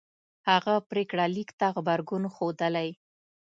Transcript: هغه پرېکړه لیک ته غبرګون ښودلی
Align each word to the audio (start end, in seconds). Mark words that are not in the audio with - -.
هغه 0.49 0.73
پرېکړه 0.89 1.25
لیک 1.35 1.49
ته 1.59 1.67
غبرګون 1.75 2.23
ښودلی 2.33 2.89